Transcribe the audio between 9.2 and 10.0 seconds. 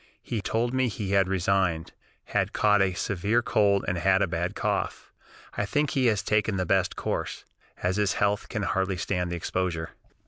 the exposure."